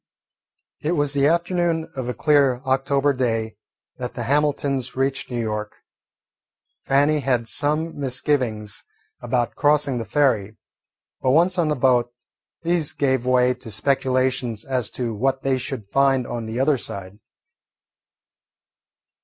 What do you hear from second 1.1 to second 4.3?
the afternoon of a clear October day that the